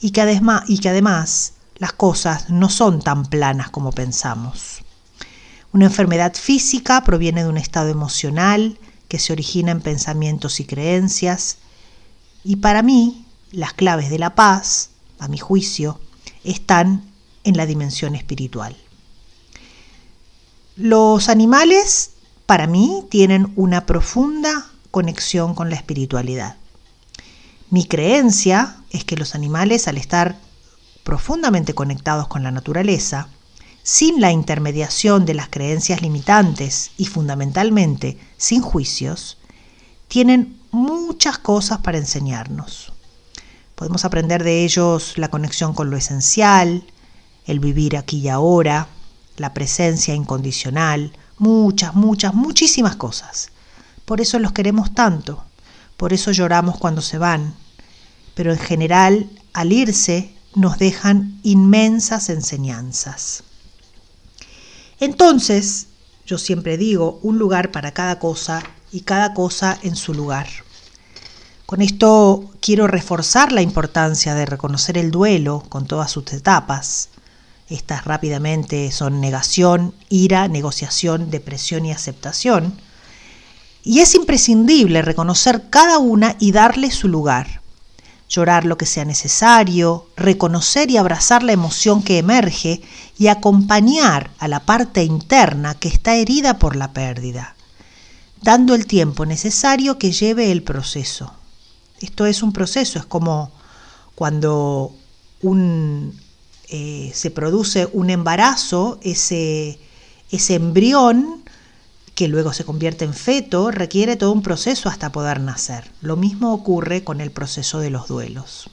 y 0.00 0.10
que, 0.10 0.20
además, 0.20 0.64
y 0.68 0.78
que 0.78 0.88
además 0.88 1.54
las 1.76 1.92
cosas 1.92 2.50
no 2.50 2.68
son 2.68 3.00
tan 3.00 3.24
planas 3.24 3.70
como 3.70 3.90
pensamos. 3.92 4.82
Una 5.72 5.86
enfermedad 5.86 6.34
física 6.34 7.02
proviene 7.04 7.42
de 7.42 7.48
un 7.48 7.56
estado 7.56 7.88
emocional 7.88 8.78
que 9.08 9.18
se 9.18 9.32
origina 9.32 9.72
en 9.72 9.80
pensamientos 9.80 10.60
y 10.60 10.64
creencias. 10.64 11.58
Y 12.44 12.56
para 12.56 12.82
mí, 12.82 13.24
las 13.50 13.72
claves 13.72 14.10
de 14.10 14.18
la 14.18 14.34
paz, 14.34 14.90
a 15.18 15.28
mi 15.28 15.38
juicio, 15.38 16.00
están 16.44 17.04
en 17.44 17.56
la 17.56 17.66
dimensión 17.66 18.14
espiritual. 18.14 18.76
Los 20.76 21.28
animales, 21.28 22.12
para 22.46 22.66
mí, 22.66 23.04
tienen 23.10 23.52
una 23.56 23.86
profunda 23.86 24.69
conexión 24.90 25.54
con 25.54 25.70
la 25.70 25.76
espiritualidad. 25.76 26.56
Mi 27.70 27.86
creencia 27.86 28.76
es 28.90 29.04
que 29.04 29.16
los 29.16 29.34
animales, 29.34 29.86
al 29.86 29.96
estar 29.96 30.36
profundamente 31.04 31.74
conectados 31.74 32.26
con 32.28 32.42
la 32.42 32.50
naturaleza, 32.50 33.28
sin 33.82 34.20
la 34.20 34.32
intermediación 34.32 35.24
de 35.24 35.34
las 35.34 35.48
creencias 35.48 36.02
limitantes 36.02 36.90
y 36.96 37.06
fundamentalmente 37.06 38.18
sin 38.36 38.60
juicios, 38.60 39.38
tienen 40.08 40.60
muchas 40.70 41.38
cosas 41.38 41.78
para 41.78 41.98
enseñarnos. 41.98 42.92
Podemos 43.74 44.04
aprender 44.04 44.44
de 44.44 44.64
ellos 44.64 45.16
la 45.16 45.28
conexión 45.28 45.72
con 45.72 45.90
lo 45.90 45.96
esencial, 45.96 46.84
el 47.46 47.60
vivir 47.60 47.96
aquí 47.96 48.18
y 48.18 48.28
ahora, 48.28 48.88
la 49.36 49.54
presencia 49.54 50.14
incondicional, 50.14 51.16
muchas, 51.38 51.94
muchas, 51.94 52.34
muchísimas 52.34 52.96
cosas. 52.96 53.50
Por 54.10 54.20
eso 54.20 54.40
los 54.40 54.50
queremos 54.50 54.92
tanto, 54.92 55.44
por 55.96 56.12
eso 56.12 56.32
lloramos 56.32 56.76
cuando 56.78 57.00
se 57.00 57.16
van, 57.16 57.54
pero 58.34 58.50
en 58.50 58.58
general 58.58 59.30
al 59.52 59.72
irse 59.72 60.34
nos 60.56 60.78
dejan 60.78 61.38
inmensas 61.44 62.28
enseñanzas. 62.28 63.44
Entonces, 64.98 65.86
yo 66.26 66.38
siempre 66.38 66.76
digo, 66.76 67.20
un 67.22 67.38
lugar 67.38 67.70
para 67.70 67.92
cada 67.92 68.18
cosa 68.18 68.64
y 68.90 69.02
cada 69.02 69.32
cosa 69.32 69.78
en 69.84 69.94
su 69.94 70.12
lugar. 70.12 70.48
Con 71.64 71.80
esto 71.80 72.50
quiero 72.60 72.88
reforzar 72.88 73.52
la 73.52 73.62
importancia 73.62 74.34
de 74.34 74.44
reconocer 74.44 74.98
el 74.98 75.12
duelo 75.12 75.62
con 75.68 75.86
todas 75.86 76.10
sus 76.10 76.32
etapas. 76.32 77.10
Estas 77.68 78.06
rápidamente 78.06 78.90
son 78.90 79.20
negación, 79.20 79.94
ira, 80.08 80.48
negociación, 80.48 81.30
depresión 81.30 81.86
y 81.86 81.92
aceptación. 81.92 82.89
Y 83.82 84.00
es 84.00 84.14
imprescindible 84.14 85.02
reconocer 85.02 85.70
cada 85.70 85.98
una 85.98 86.36
y 86.38 86.52
darle 86.52 86.90
su 86.90 87.08
lugar 87.08 87.60
llorar 88.30 88.64
lo 88.64 88.78
que 88.78 88.86
sea 88.86 89.04
necesario, 89.04 90.06
reconocer 90.16 90.88
y 90.90 90.96
abrazar 90.96 91.42
la 91.42 91.52
emoción 91.52 92.02
que 92.02 92.18
emerge 92.18 92.80
y 93.18 93.26
acompañar 93.26 94.30
a 94.38 94.46
la 94.46 94.60
parte 94.60 95.02
interna 95.02 95.74
que 95.74 95.88
está 95.88 96.14
herida 96.14 96.58
por 96.58 96.76
la 96.76 96.92
pérdida, 96.92 97.56
dando 98.40 98.76
el 98.76 98.86
tiempo 98.86 99.26
necesario 99.26 99.98
que 99.98 100.12
lleve 100.12 100.52
el 100.52 100.62
proceso. 100.62 101.34
Esto 102.00 102.24
es 102.24 102.42
un 102.44 102.52
proceso, 102.52 103.00
es 103.00 103.04
como 103.04 103.50
cuando 104.14 104.94
un, 105.42 106.16
eh, 106.68 107.10
se 107.12 107.32
produce 107.32 107.88
un 107.92 108.10
embarazo, 108.10 109.00
ese, 109.02 109.80
ese 110.30 110.54
embrión 110.54 111.42
que 112.20 112.28
luego 112.28 112.52
se 112.52 112.66
convierte 112.66 113.06
en 113.06 113.14
feto, 113.14 113.70
requiere 113.70 114.14
todo 114.14 114.32
un 114.32 114.42
proceso 114.42 114.90
hasta 114.90 115.10
poder 115.10 115.40
nacer. 115.40 115.90
Lo 116.02 116.18
mismo 116.18 116.52
ocurre 116.52 117.02
con 117.02 117.22
el 117.22 117.30
proceso 117.30 117.78
de 117.78 117.88
los 117.88 118.08
duelos. 118.08 118.68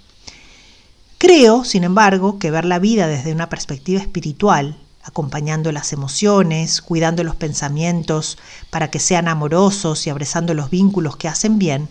Creo, 1.17 1.63
sin 1.63 1.85
embargo, 1.85 2.39
que 2.39 2.51
ver 2.51 2.65
la 2.65 2.77
vida 2.77 3.07
desde 3.07 3.31
una 3.31 3.47
perspectiva 3.47 4.01
espiritual, 4.01 4.77
acompañando 5.01 5.71
las 5.71 5.93
emociones, 5.93 6.81
cuidando 6.81 7.23
los 7.23 7.37
pensamientos 7.37 8.37
para 8.69 8.91
que 8.91 8.99
sean 8.99 9.29
amorosos 9.29 10.05
y 10.07 10.09
abrazando 10.09 10.53
los 10.53 10.69
vínculos 10.69 11.15
que 11.15 11.29
hacen 11.29 11.57
bien, 11.57 11.87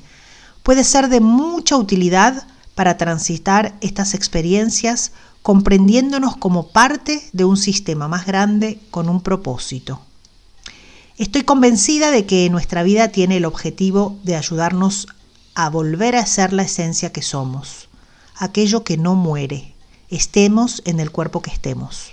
puede 0.63 0.85
ser 0.85 1.09
de 1.09 1.21
mucha 1.21 1.79
utilidad 1.79 2.47
para 2.75 2.99
transitar 2.99 3.79
estas 3.81 4.13
experiencias 4.13 5.13
comprendiéndonos 5.41 6.37
como 6.37 6.69
parte 6.69 7.31
de 7.33 7.47
un 7.47 7.57
sistema 7.57 8.09
más 8.09 8.27
grande 8.27 8.79
con 8.91 9.09
un 9.09 9.23
propósito. 9.23 10.06
Estoy 11.19 11.45
convencida 11.45 12.11
de 12.11 12.27
que 12.27 12.51
nuestra 12.51 12.83
vida 12.83 13.09
tiene 13.09 13.39
el 13.39 13.47
objetivo 13.47 14.19
de 14.23 14.37
ayudarnos 14.37 15.09
a 15.55 15.71
volver 15.71 16.15
a 16.15 16.27
ser 16.27 16.53
la 16.53 16.65
esencia 16.65 17.11
que 17.11 17.23
somos, 17.23 17.89
aquello 18.37 18.85
que 18.85 18.99
no 18.99 19.15
muere, 19.15 19.73
estemos 20.11 20.83
en 20.85 21.01
el 21.01 21.11
cuerpo 21.11 21.41
que 21.41 21.51
estemos. 21.51 22.11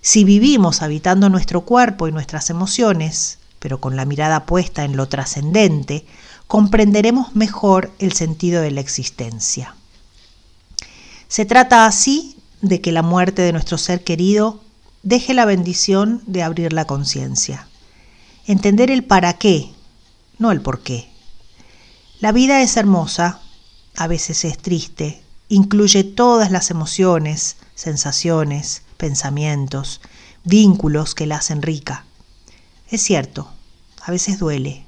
Si 0.00 0.22
vivimos 0.22 0.80
habitando 0.80 1.28
nuestro 1.28 1.62
cuerpo 1.62 2.06
y 2.06 2.12
nuestras 2.12 2.50
emociones, 2.50 3.38
pero 3.58 3.80
con 3.80 3.96
la 3.96 4.04
mirada 4.04 4.46
puesta 4.46 4.84
en 4.84 4.96
lo 4.96 5.08
trascendente, 5.08 6.06
comprenderemos 6.46 7.34
mejor 7.34 7.90
el 7.98 8.12
sentido 8.12 8.62
de 8.62 8.70
la 8.70 8.80
existencia. 8.80 9.74
Se 11.26 11.46
trata 11.46 11.84
así 11.84 12.36
de 12.62 12.80
que 12.80 12.92
la 12.92 13.02
muerte 13.02 13.42
de 13.42 13.52
nuestro 13.52 13.76
ser 13.76 14.04
querido 14.04 14.60
deje 15.02 15.34
la 15.34 15.46
bendición 15.46 16.22
de 16.26 16.44
abrir 16.44 16.72
la 16.72 16.84
conciencia. 16.84 17.66
Entender 18.46 18.90
el 18.90 19.04
para 19.04 19.34
qué, 19.34 19.70
no 20.38 20.50
el 20.50 20.60
por 20.60 20.82
qué. 20.82 21.10
La 22.20 22.32
vida 22.32 22.62
es 22.62 22.76
hermosa, 22.76 23.40
a 23.96 24.06
veces 24.06 24.44
es 24.44 24.58
triste, 24.58 25.22
incluye 25.48 26.04
todas 26.04 26.50
las 26.50 26.70
emociones, 26.70 27.56
sensaciones, 27.74 28.82
pensamientos, 28.96 30.00
vínculos 30.44 31.14
que 31.14 31.26
la 31.26 31.36
hacen 31.36 31.62
rica. 31.62 32.04
Es 32.90 33.02
cierto, 33.02 33.50
a 34.02 34.10
veces 34.10 34.38
duele. 34.38 34.86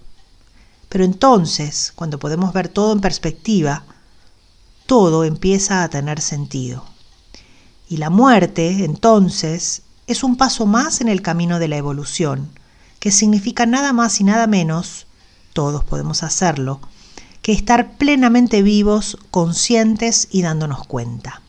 Pero 0.89 1.05
entonces, 1.05 1.93
cuando 1.95 2.19
podemos 2.19 2.53
ver 2.53 2.69
todo 2.69 2.93
en 2.93 3.01
perspectiva, 3.01 3.85
todo 4.87 5.25
empieza 5.25 5.83
a 5.83 5.89
tener 5.89 6.21
sentido. 6.21 6.85
Y 7.89 7.99
la 7.99 8.11
muerte, 8.11 8.85
entonces, 8.85 9.83
es 10.07 10.23
un 10.23 10.37
paso 10.37 10.67
más 10.67 11.01
en 11.01 11.09
el 11.09 11.23
camino 11.23 11.59
de 11.59 11.69
la 11.69 11.77
evolución, 11.77 12.51
que 13.03 13.11
significa 13.11 13.67
nada 13.67 13.93
más 13.93 14.21
y 14.21 14.23
nada 14.23 14.47
menos, 14.47 15.09
todos 15.55 15.83
podemos 15.83 16.23
hacerlo, 16.23 16.79
que 17.43 17.51
estar 17.51 17.97
plenamente 17.97 18.63
vivos, 18.63 19.19
conscientes 19.33 20.29
y 20.31 20.43
dándonos 20.43 20.87
cuenta. 20.87 21.43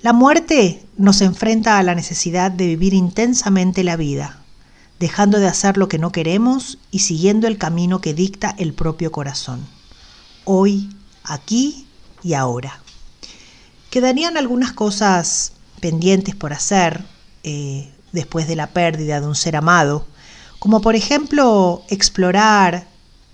La 0.00 0.14
muerte 0.14 0.82
nos 0.96 1.20
enfrenta 1.20 1.76
a 1.76 1.82
la 1.82 1.94
necesidad 1.94 2.50
de 2.50 2.64
vivir 2.64 2.94
intensamente 2.94 3.84
la 3.84 3.96
vida, 3.96 4.40
dejando 4.98 5.38
de 5.38 5.48
hacer 5.48 5.76
lo 5.76 5.86
que 5.86 5.98
no 5.98 6.12
queremos 6.12 6.78
y 6.90 7.00
siguiendo 7.00 7.46
el 7.46 7.58
camino 7.58 8.00
que 8.00 8.14
dicta 8.14 8.54
el 8.56 8.72
propio 8.72 9.12
corazón. 9.12 9.66
Hoy, 10.46 10.88
aquí 11.24 11.86
y 12.22 12.32
ahora. 12.32 12.80
Quedarían 13.90 14.38
algunas 14.38 14.72
cosas 14.72 15.52
pendientes 15.80 16.34
por 16.34 16.54
hacer, 16.54 17.04
eh, 17.42 17.92
después 18.12 18.48
de 18.48 18.56
la 18.56 18.68
pérdida 18.68 19.20
de 19.20 19.26
un 19.26 19.34
ser 19.34 19.54
amado, 19.54 20.06
como 20.58 20.80
por 20.80 20.96
ejemplo 20.96 21.82
explorar, 21.88 22.86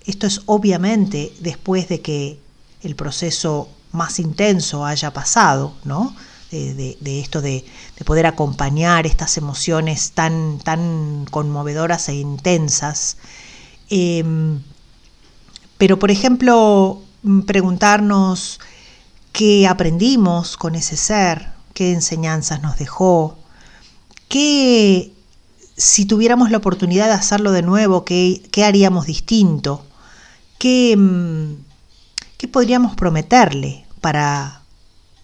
esto 0.05 0.27
es 0.27 0.41
obviamente 0.45 1.33
después 1.39 1.89
de 1.89 2.01
que 2.01 2.39
el 2.83 2.95
proceso 2.95 3.69
más 3.91 4.19
intenso 4.19 4.85
haya 4.85 5.11
pasado, 5.11 5.73
¿no? 5.83 6.15
De, 6.51 7.19
esto 7.19 7.41
de, 7.41 7.65
poder 8.05 8.25
acompañar 8.25 9.05
estas 9.05 9.35
emociones 9.35 10.11
tan, 10.11 10.57
tan 10.59 11.25
conmovedoras 11.29 12.07
e 12.07 12.13
intensas. 12.13 13.17
Em, 13.89 14.61
pero, 15.77 15.99
por 15.99 16.11
ejemplo, 16.11 17.01
preguntarnos 17.45 18.61
qué 19.33 19.67
aprendimos 19.67 20.55
con 20.55 20.75
ese 20.75 20.95
ser, 20.95 21.51
qué 21.73 21.91
enseñanzas 21.91 22.61
nos 22.61 22.77
dejó, 22.77 23.37
¿qué, 24.29 25.14
si 25.77 26.05
tuviéramos 26.05 26.51
la 26.51 26.57
oportunidad 26.57 27.07
de 27.07 27.13
hacerlo 27.13 27.51
de 27.51 27.61
nuevo, 27.61 28.05
qué, 28.05 28.41
haríamos 28.65 29.05
distinto? 29.05 29.85
¿Qué, 30.57 30.95
mm, 30.97 31.55
¿Qué 32.37 32.47
podríamos 32.47 32.95
prometerle 32.95 33.85
para 34.01 34.61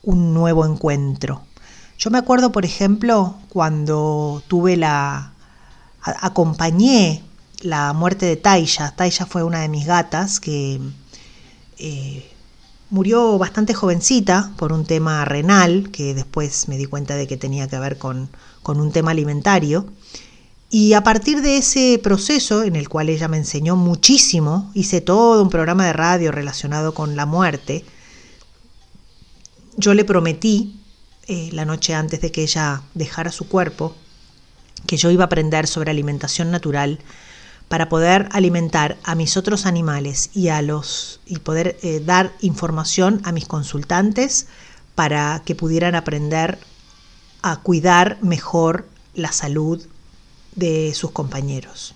un 0.03 0.33
nuevo 0.33 0.65
encuentro? 0.65 1.43
Yo 1.97 2.09
me 2.09 2.17
acuerdo, 2.17 2.51
por 2.51 2.65
ejemplo, 2.65 3.35
cuando 3.49 4.41
tuve 4.47 4.75
la... 4.75 5.33
acompañé 6.01 7.23
la 7.61 7.93
muerte 7.93 8.25
de 8.25 8.37
Taisha. 8.37 8.91
Taisha 8.95 9.25
fue 9.25 9.43
una 9.43 9.61
de 9.61 9.69
mis 9.69 9.85
gatas 9.85 10.39
que 10.39 10.81
eh, 11.77 12.31
murió 12.89 13.37
bastante 13.37 13.73
jovencita 13.73 14.51
por 14.57 14.73
un 14.73 14.85
tema 14.85 15.23
renal, 15.25 15.89
que 15.91 16.13
después 16.13 16.67
me 16.67 16.77
di 16.77 16.85
cuenta 16.85 17.15
de 17.15 17.27
que 17.27 17.37
tenía 17.37 17.67
que 17.67 17.79
ver 17.79 17.97
con, 17.97 18.29
con 18.63 18.79
un 18.79 18.91
tema 18.91 19.11
alimentario. 19.11 19.85
Y 20.73 20.93
a 20.93 21.03
partir 21.03 21.41
de 21.41 21.57
ese 21.57 21.99
proceso, 22.01 22.63
en 22.63 22.77
el 22.77 22.87
cual 22.87 23.09
ella 23.09 23.27
me 23.27 23.35
enseñó 23.35 23.75
muchísimo, 23.75 24.71
hice 24.73 25.01
todo 25.01 25.43
un 25.43 25.49
programa 25.49 25.85
de 25.85 25.91
radio 25.91 26.31
relacionado 26.31 26.93
con 26.93 27.17
la 27.17 27.25
muerte, 27.25 27.83
yo 29.75 29.93
le 29.93 30.05
prometí, 30.05 30.79
eh, 31.27 31.49
la 31.51 31.65
noche 31.65 31.93
antes 31.93 32.21
de 32.21 32.31
que 32.31 32.43
ella 32.43 32.83
dejara 32.93 33.33
su 33.33 33.49
cuerpo, 33.49 33.97
que 34.87 34.95
yo 34.95 35.11
iba 35.11 35.25
a 35.25 35.25
aprender 35.25 35.67
sobre 35.67 35.91
alimentación 35.91 36.51
natural 36.51 36.99
para 37.67 37.89
poder 37.89 38.29
alimentar 38.31 38.97
a 39.03 39.13
mis 39.13 39.35
otros 39.35 39.65
animales 39.65 40.29
y 40.33 40.47
a 40.47 40.61
los 40.61 41.19
y 41.25 41.39
poder 41.39 41.77
eh, 41.83 41.99
dar 41.99 42.31
información 42.39 43.19
a 43.25 43.33
mis 43.33 43.45
consultantes 43.45 44.47
para 44.95 45.41
que 45.45 45.53
pudieran 45.53 45.95
aprender 45.95 46.59
a 47.41 47.57
cuidar 47.57 48.17
mejor 48.21 48.87
la 49.13 49.33
salud 49.33 49.85
de 50.55 50.93
sus 50.93 51.11
compañeros. 51.11 51.95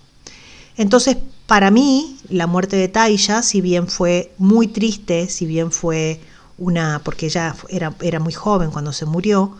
Entonces, 0.76 1.16
para 1.46 1.70
mí, 1.70 2.18
la 2.28 2.46
muerte 2.46 2.76
de 2.76 2.88
Taisha, 2.88 3.42
si 3.42 3.60
bien 3.60 3.88
fue 3.88 4.32
muy 4.38 4.68
triste, 4.68 5.28
si 5.28 5.46
bien 5.46 5.70
fue 5.70 6.20
una, 6.58 7.00
porque 7.04 7.26
ella 7.26 7.54
era, 7.68 7.94
era 8.00 8.20
muy 8.20 8.32
joven 8.32 8.70
cuando 8.70 8.92
se 8.92 9.06
murió, 9.06 9.56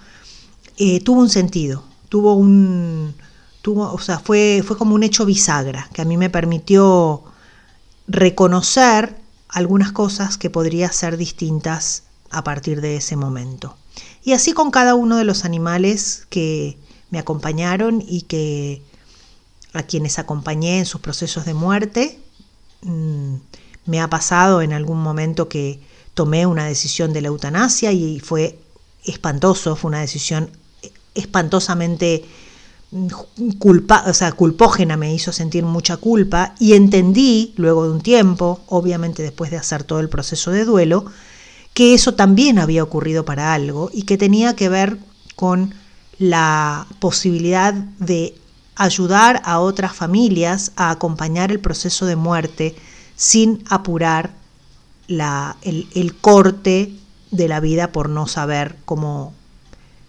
eh, 0.78 1.00
tuvo 1.00 1.20
un 1.20 1.30
sentido, 1.30 1.84
tuvo 2.08 2.34
un, 2.34 3.14
tuvo, 3.62 3.92
o 3.92 3.98
sea, 3.98 4.18
fue, 4.18 4.62
fue 4.66 4.76
como 4.76 4.94
un 4.94 5.02
hecho 5.02 5.24
bisagra, 5.24 5.88
que 5.92 6.02
a 6.02 6.04
mí 6.04 6.16
me 6.16 6.30
permitió 6.30 7.24
reconocer 8.08 9.16
algunas 9.48 9.92
cosas 9.92 10.38
que 10.38 10.50
podría 10.50 10.92
ser 10.92 11.16
distintas 11.16 12.04
a 12.30 12.44
partir 12.44 12.80
de 12.80 12.96
ese 12.96 13.16
momento. 13.16 13.76
Y 14.22 14.32
así 14.32 14.52
con 14.52 14.70
cada 14.70 14.94
uno 14.94 15.16
de 15.16 15.24
los 15.24 15.44
animales 15.44 16.26
que 16.28 16.78
me 17.10 17.18
acompañaron 17.18 18.02
y 18.06 18.22
que 18.22 18.82
a 19.72 19.82
quienes 19.82 20.18
acompañé 20.18 20.78
en 20.78 20.86
sus 20.86 21.00
procesos 21.00 21.44
de 21.44 21.54
muerte. 21.54 22.18
Mm, 22.82 23.36
me 23.86 24.00
ha 24.00 24.08
pasado 24.08 24.62
en 24.62 24.72
algún 24.72 25.02
momento 25.02 25.48
que 25.48 25.80
tomé 26.14 26.46
una 26.46 26.66
decisión 26.66 27.12
de 27.12 27.20
la 27.20 27.28
eutanasia 27.28 27.92
y 27.92 28.20
fue 28.20 28.58
espantoso, 29.04 29.76
fue 29.76 29.90
una 29.90 30.00
decisión 30.00 30.50
espantosamente 31.14 32.24
mm, 32.90 33.50
culpa, 33.58 34.04
o 34.06 34.14
sea, 34.14 34.32
culpógena, 34.32 34.96
me 34.96 35.14
hizo 35.14 35.32
sentir 35.32 35.64
mucha 35.64 35.98
culpa 35.98 36.54
y 36.58 36.72
entendí 36.72 37.52
luego 37.56 37.84
de 37.84 37.90
un 37.90 38.00
tiempo, 38.00 38.60
obviamente 38.66 39.22
después 39.22 39.50
de 39.50 39.58
hacer 39.58 39.84
todo 39.84 40.00
el 40.00 40.08
proceso 40.08 40.50
de 40.50 40.64
duelo, 40.64 41.04
que 41.74 41.94
eso 41.94 42.14
también 42.14 42.58
había 42.58 42.82
ocurrido 42.82 43.26
para 43.26 43.52
algo 43.52 43.90
y 43.92 44.02
que 44.02 44.16
tenía 44.16 44.56
que 44.56 44.70
ver 44.70 44.98
con 45.36 45.74
la 46.18 46.86
posibilidad 46.98 47.74
de 47.74 48.34
ayudar 48.74 49.42
a 49.44 49.58
otras 49.58 49.94
familias 49.94 50.72
a 50.76 50.90
acompañar 50.90 51.50
el 51.50 51.60
proceso 51.60 52.06
de 52.06 52.16
muerte 52.16 52.76
sin 53.16 53.64
apurar 53.68 54.30
la, 55.08 55.56
el, 55.62 56.14
corte 56.20 56.92
de 57.30 57.48
la 57.48 57.60
vida 57.60 57.92
por 57.92 58.08
no 58.10 58.26
saber 58.26 58.76
cómo, 58.84 59.32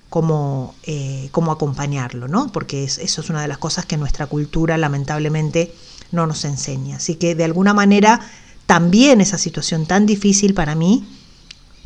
cómo, 0.10 0.76
eh, 0.84 1.30
cómo 1.32 1.52
acompañarlo, 1.52 2.28
¿no? 2.28 2.52
Porque 2.52 2.84
eso 2.84 3.22
es 3.22 3.30
una 3.30 3.42
de 3.42 3.48
las 3.48 3.58
cosas 3.58 3.86
que 3.86 3.98
nuestra 3.98 4.28
cultura 4.28 4.78
lamentablemente 4.78 5.74
no 6.12 6.28
nos 6.28 6.44
enseña. 6.46 6.98
Así 6.98 7.16
que 7.16 7.36
de 7.36 7.46
alguna 7.46 7.74
manera 7.74 8.20
también 8.66 9.22
esa 9.22 9.38
situación 9.38 9.86
tan 9.86 10.06
difícil 10.06 10.54
para 10.54 10.76
mí 10.76 11.08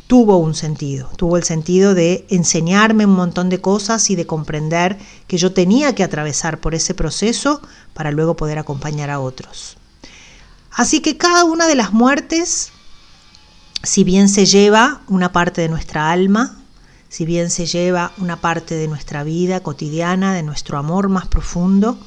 tuvo 0.06 0.36
un 0.36 0.54
sentido, 0.54 1.10
tuvo 1.16 1.36
el 1.36 1.44
sentido 1.44 1.94
de 1.94 2.26
enseñarme 2.28 3.06
un 3.06 3.14
montón 3.14 3.48
de 3.48 3.60
cosas 3.60 4.10
y 4.10 4.16
de 4.16 4.26
comprender 4.26 4.98
que 5.26 5.38
yo 5.38 5.52
tenía 5.52 5.94
que 5.94 6.04
atravesar 6.04 6.60
por 6.60 6.74
ese 6.74 6.94
proceso 6.94 7.62
para 7.94 8.10
luego 8.10 8.36
poder 8.36 8.58
acompañar 8.58 9.10
a 9.10 9.20
otros. 9.20 9.76
Así 10.70 11.00
que 11.00 11.16
cada 11.16 11.44
una 11.44 11.66
de 11.66 11.74
las 11.74 11.92
muertes, 11.92 12.72
si 13.82 14.04
bien 14.04 14.28
se 14.28 14.46
lleva 14.46 15.02
una 15.08 15.32
parte 15.32 15.60
de 15.60 15.68
nuestra 15.68 16.10
alma, 16.10 16.58
si 17.08 17.26
bien 17.26 17.50
se 17.50 17.66
lleva 17.66 18.12
una 18.16 18.40
parte 18.40 18.74
de 18.74 18.88
nuestra 18.88 19.22
vida 19.22 19.60
cotidiana, 19.60 20.32
de 20.32 20.42
nuestro 20.42 20.78
amor 20.78 21.10
más 21.10 21.26
profundo, 21.26 21.98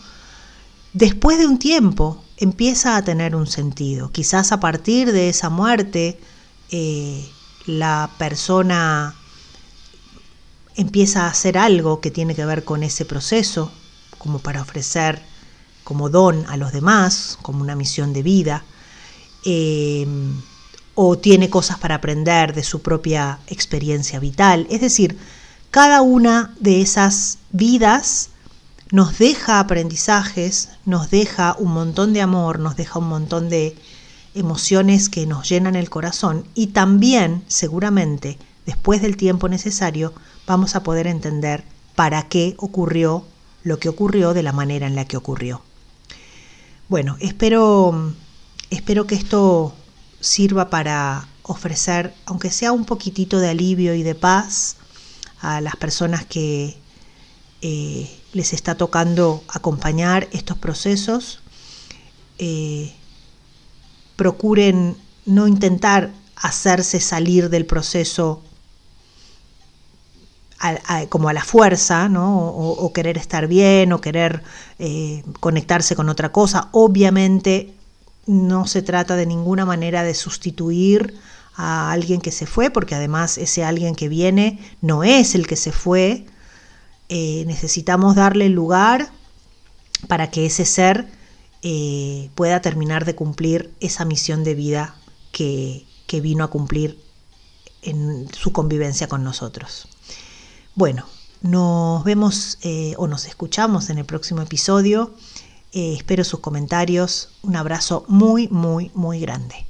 después 0.94 1.38
de 1.38 1.46
un 1.46 1.60
tiempo 1.60 2.24
empieza 2.38 2.98
a 2.98 3.04
tener 3.04 3.36
un 3.36 3.46
sentido. 3.46 4.12
Quizás 4.12 4.52
a 4.52 4.60
partir 4.60 5.12
de 5.12 5.30
esa 5.30 5.50
muerte, 5.50 6.20
eh, 6.72 7.24
la 7.66 8.10
persona 8.18 9.16
empieza 10.76 11.24
a 11.24 11.30
hacer 11.30 11.58
algo 11.58 12.02
que 12.02 12.12
tiene 12.12 12.36
que 12.36 12.46
ver 12.46 12.64
con 12.64 12.84
ese 12.84 13.06
proceso, 13.06 13.72
como 14.18 14.40
para 14.40 14.62
ofrecer 14.62 15.22
como 15.84 16.10
don 16.10 16.46
a 16.48 16.58
los 16.58 16.74
demás, 16.74 17.38
como 17.42 17.62
una 17.62 17.76
misión 17.76 18.12
de 18.12 18.24
vida, 18.24 18.64
eh, 19.46 20.08
o 20.96 21.18
tiene 21.18 21.50
cosas 21.50 21.78
para 21.78 21.96
aprender 21.96 22.54
de 22.54 22.64
su 22.64 22.82
propia 22.82 23.40
experiencia 23.48 24.20
vital. 24.20 24.66
Es 24.70 24.82
decir, 24.82 25.18
cada 25.70 26.02
una 26.02 26.54
de 26.60 26.82
esas 26.82 27.38
vidas 27.52 28.30
nos 28.92 29.18
deja 29.18 29.60
aprendizajes, 29.60 30.70
nos 30.86 31.12
deja 31.12 31.56
un 31.60 31.74
montón 31.74 32.14
de 32.14 32.22
amor, 32.22 32.60
nos 32.60 32.76
deja 32.76 33.00
un 33.00 33.10
montón 33.10 33.50
de 33.50 33.76
emociones 34.36 35.10
que 35.10 35.26
nos 35.26 35.50
llenan 35.50 35.76
el 35.76 35.90
corazón 35.90 36.46
y 36.54 36.68
también, 36.68 37.44
seguramente, 37.48 38.38
después 38.66 39.02
del 39.02 39.18
tiempo 39.18 39.50
necesario, 39.50 40.14
vamos 40.46 40.76
a 40.76 40.84
poder 40.84 41.08
entender 41.08 41.64
para 41.96 42.28
qué 42.28 42.56
ocurrió 42.58 43.26
lo 43.64 43.80
que 43.80 43.90
ocurrió 43.90 44.34
de 44.34 44.44
la 44.44 44.52
manera 44.52 44.86
en 44.86 44.96
la 44.96 45.06
que 45.06 45.18
ocurrió. 45.18 45.62
Bueno, 46.88 47.18
espero, 47.20 48.14
espero 48.70 49.08
que 49.08 49.16
esto 49.16 49.74
sirva 50.20 50.70
para 50.70 51.28
ofrecer, 51.44 52.14
aunque 52.26 52.52
sea 52.52 52.72
un 52.72 52.86
poquitito 52.86 53.40
de 53.40 53.50
alivio 53.50 53.96
y 53.96 54.04
de 54.04 54.16
paz, 54.16 54.78
a 55.42 55.62
las 55.62 55.76
personas 55.76 56.26
que 56.26 56.78
eh, 57.62 58.20
les 58.34 58.54
está 58.54 58.76
tocando 58.76 59.44
acompañar 59.48 60.28
estos 60.32 60.58
procesos. 60.58 61.42
Eh, 62.38 62.94
procuren 64.16 64.96
no 65.26 65.48
intentar 65.48 66.12
hacerse 66.36 67.00
salir 67.00 67.50
del 67.50 67.66
proceso 67.66 68.42
como 71.10 71.30
a 71.30 71.34
la 71.34 71.44
fuerza, 71.44 72.10
¿no? 72.10 72.48
o, 72.48 72.94
querer 72.94 73.18
estar 73.18 73.48
bien, 73.48 73.94
o 73.94 74.02
querer 74.02 74.42
eh, 74.80 75.24
conectarse 75.40 75.96
con 75.96 76.10
otra 76.10 76.32
cosa. 76.32 76.70
Obviamente 76.72 77.74
no 78.26 78.66
se 78.66 78.82
trata 78.82 79.16
de 79.16 79.26
ninguna 79.26 79.66
manera 79.66 80.04
de 80.04 80.16
sustituir 80.16 81.16
a 81.56 81.92
alguien 81.92 82.22
que 82.22 82.32
se 82.32 82.46
fue, 82.46 82.70
porque 82.70 82.96
además 82.96 83.38
ese 83.38 83.64
alguien 83.64 83.96
que 83.96 84.10
viene 84.10 84.60
no 84.82 85.04
es 85.04 85.36
el 85.36 85.48
que 85.48 85.56
se 85.56 85.72
fue. 85.72 86.26
Eh, 87.10 87.44
necesitamos 87.46 88.16
darle 88.16 88.50
lugar 88.50 89.10
para 90.08 90.32
que 90.32 90.48
ese 90.48 90.66
ser 90.66 91.08
eh, 91.62 92.30
pueda 92.36 92.62
terminar 92.62 93.06
de 93.06 93.16
cumplir 93.16 93.74
esa 93.80 94.06
misión 94.06 94.44
de 94.44 94.56
vida 94.56 94.96
que, 95.32 95.86
que 96.08 96.22
vino 96.22 96.44
a 96.44 96.50
cumplir 96.50 97.00
en 97.82 98.28
su 98.34 98.52
convivencia 98.52 99.08
con 99.08 99.24
nosotros. 99.24 99.88
Bueno, 100.76 101.06
nos 101.42 102.04
vemos 102.04 102.58
eh, 102.62 102.94
o 102.98 103.08
nos 103.08 103.26
escuchamos 103.26 103.90
en 103.90 103.98
el 103.98 104.06
próximo 104.06 104.42
episodio. 104.42 105.14
espero 105.72 106.24
sus 106.24 106.40
comentarios. 106.40 107.30
Un 107.44 107.56
abrazo 107.56 108.06
muy, 108.08 108.48
muy, 108.48 108.92
muy 108.94 109.20
grande. 109.20 109.66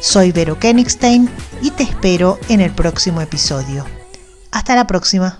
Soy 0.00 0.32
Vero 0.32 0.58
Kenigstein 0.58 1.30
y 1.60 1.70
te 1.70 1.84
espero 1.84 2.38
en 2.48 2.60
el 2.60 2.72
próximo 2.72 3.20
episodio. 3.20 3.84
Hasta 4.50 4.74
la 4.74 4.86
próxima. 4.86 5.38